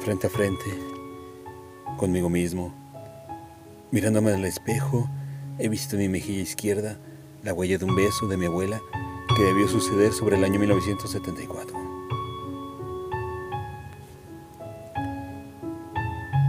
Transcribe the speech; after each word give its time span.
frente 0.00 0.26
a 0.26 0.30
frente, 0.30 0.64
conmigo 1.98 2.30
mismo. 2.30 2.72
Mirándome 3.90 4.32
al 4.32 4.44
espejo, 4.46 5.08
he 5.58 5.68
visto 5.68 5.96
en 5.96 6.02
mi 6.02 6.08
mejilla 6.08 6.40
izquierda 6.40 6.98
la 7.42 7.52
huella 7.52 7.76
de 7.76 7.84
un 7.84 7.94
beso 7.94 8.26
de 8.26 8.38
mi 8.38 8.46
abuela 8.46 8.80
que 9.36 9.42
debió 9.42 9.68
suceder 9.68 10.12
sobre 10.12 10.36
el 10.36 10.44
año 10.44 10.58
1974. 10.58 11.76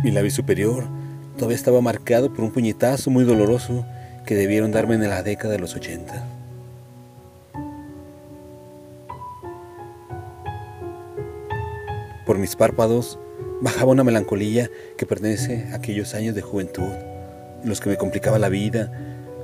Mi 0.04 0.12
labio 0.12 0.32
superior 0.32 0.86
todavía 1.36 1.58
estaba 1.58 1.82
marcado 1.82 2.34
por 2.34 2.46
un 2.46 2.52
puñetazo 2.52 3.10
muy 3.10 3.26
doloroso 3.26 3.86
que 4.26 4.36
debieron 4.36 4.72
darme 4.72 4.96
en 4.96 5.10
la 5.10 5.24
década 5.24 5.54
de 5.54 5.60
los 5.60 5.76
80. 5.76 6.26
Por 12.26 12.38
mis 12.38 12.56
párpados 12.56 13.20
bajaba 13.62 13.92
una 13.92 14.04
melancolía 14.04 14.70
que 14.98 15.06
pertenece 15.06 15.68
a 15.72 15.76
aquellos 15.76 16.14
años 16.16 16.36
de 16.36 16.42
juventud, 16.42 16.92
en 17.64 17.70
los 17.70 17.80
que 17.80 17.90
me 17.90 17.98
complicaba 17.98 18.40
la 18.40 18.50
vida 18.50 18.92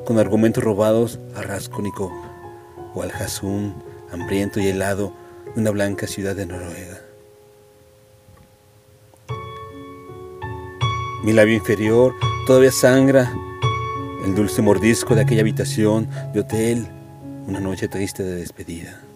con 0.06 0.20
argumentos 0.20 0.64
robados 0.64 1.20
a 1.36 1.44
Raskolnikov 1.44 2.12
o 2.96 3.04
al 3.04 3.12
Hasum, 3.12 3.74
hambriento 4.12 4.60
y 4.60 4.68
helado 4.68 5.14
de 5.54 5.62
una 5.62 5.72
blanca 5.72 6.08
ciudad 6.08 6.36
de 6.36 6.46
Noruega. 6.46 7.02
Mi 11.24 11.34
labio 11.34 11.56
inferior 11.56 12.14
todavía 12.46 12.72
sangra 12.72 13.34
el 14.26 14.34
dulce 14.34 14.62
mordisco 14.62 15.14
de 15.14 15.22
aquella 15.22 15.42
habitación 15.42 16.08
de 16.34 16.40
hotel, 16.40 16.88
una 17.48 17.60
noche 17.60 17.88
triste 17.88 18.24
de 18.24 18.36
despedida. 18.36 19.07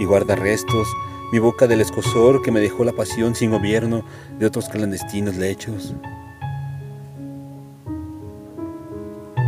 Y 0.00 0.04
guarda 0.06 0.34
restos 0.34 0.88
mi 1.30 1.38
boca 1.38 1.68
del 1.68 1.80
escosor 1.80 2.42
que 2.42 2.50
me 2.50 2.58
dejó 2.58 2.84
la 2.84 2.92
pasión 2.92 3.36
sin 3.36 3.52
gobierno 3.52 4.04
de 4.38 4.46
otros 4.46 4.68
clandestinos 4.68 5.36
lechos. 5.36 5.94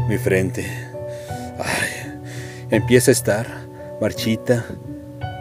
Mi 0.09 0.19
frente, 0.19 0.67
ay, 1.59 2.21
empieza 2.71 3.11
a 3.11 3.13
estar 3.13 3.47
marchita 4.01 4.65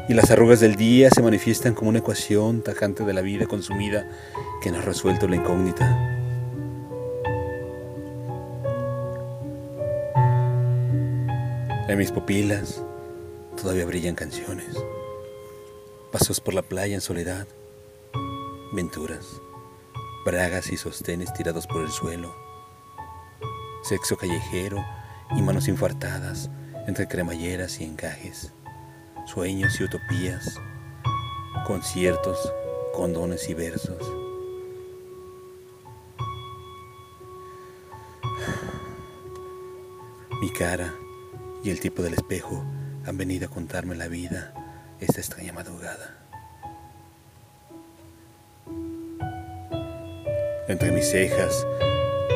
y 0.08 0.14
las 0.14 0.32
arrugas 0.32 0.60
del 0.60 0.76
día 0.76 1.10
se 1.10 1.22
manifiestan 1.22 1.74
como 1.74 1.90
una 1.90 2.00
ecuación 2.00 2.62
tajante 2.62 3.04
de 3.04 3.14
la 3.14 3.22
vida 3.22 3.46
consumida 3.46 4.08
que 4.64 4.72
no 4.72 4.80
ha 4.80 4.82
resuelto 4.82 5.28
la 5.28 5.36
incógnita. 5.36 6.08
En 11.88 11.98
mis 11.98 12.12
pupilas 12.12 12.82
todavía 13.62 13.86
brillan 13.86 14.16
canciones, 14.16 14.78
pasos 16.12 16.42
por 16.42 16.54
la 16.54 16.62
playa 16.62 16.94
en 16.94 17.02
soledad, 17.02 17.48
venturas, 18.74 19.42
bragas 20.26 20.70
y 20.70 20.78
sostenes 20.78 21.34
tirados 21.34 21.68
por 21.68 21.82
el 21.82 21.90
suelo, 21.90 22.36
sexo 23.82 24.18
callejero 24.18 24.84
y 25.38 25.42
manos 25.42 25.70
infartadas 25.70 26.50
entre 26.86 27.08
cremalleras 27.08 27.80
y 27.80 27.86
encajes, 27.86 28.52
sueños 29.26 29.80
y 29.80 29.86
utopías, 29.86 30.60
conciertos, 31.66 32.52
condones 32.94 33.48
y 33.48 33.54
versos. 33.54 34.14
Mi 40.42 40.50
cara 40.50 40.94
y 41.64 41.70
el 41.70 41.80
tipo 41.80 42.02
del 42.02 42.16
espejo 42.16 42.62
han 43.06 43.16
venido 43.16 43.48
a 43.48 43.50
contarme 43.50 43.96
la 43.96 44.10
vida 44.10 44.71
esta 45.02 45.20
extraña 45.20 45.52
madrugada. 45.52 46.18
Entre 50.68 50.92
mis 50.92 51.10
cejas 51.10 51.68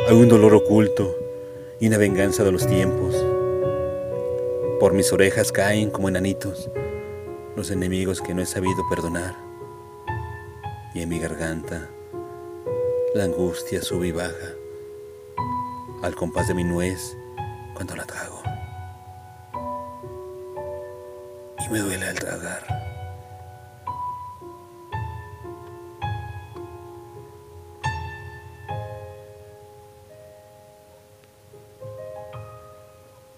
hay 0.10 0.16
un 0.16 0.28
dolor 0.28 0.54
oculto 0.54 1.16
y 1.80 1.88
una 1.88 1.98
venganza 1.98 2.44
de 2.44 2.52
los 2.52 2.68
tiempos. 2.68 3.16
Por 4.80 4.94
mis 4.94 5.14
orejas 5.14 5.52
caen 5.52 5.90
como 5.90 6.10
enanitos 6.10 6.70
los 7.56 7.72
enemigos 7.72 8.22
que 8.22 8.34
no 8.34 8.42
he 8.42 8.46
sabido 8.46 8.84
perdonar. 8.90 9.36
Y 10.94 11.02
en 11.02 11.10
mi 11.10 11.20
garganta 11.20 11.90
la 13.14 13.24
angustia 13.24 13.82
sube 13.82 14.08
y 14.08 14.12
baja 14.12 14.54
al 16.02 16.16
compás 16.16 16.48
de 16.48 16.54
mi 16.54 16.64
nuez 16.64 17.16
cuando 17.74 17.96
la 17.96 18.06
trago. 18.06 18.55
Me 21.72 21.80
duele 21.80 22.06
al 22.06 22.16
tragar. 22.16 22.64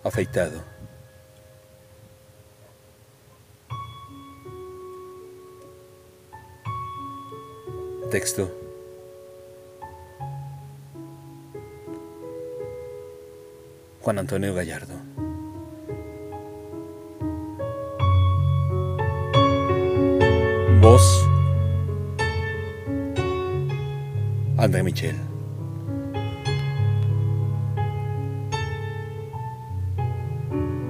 Afeitado. 0.04 0.62
Texto. 8.12 8.52
Juan 14.02 14.20
Antonio 14.20 14.54
Gallardo. 14.54 15.17
Voz. 20.82 21.26
André 24.58 24.84
Michel. 24.84 25.16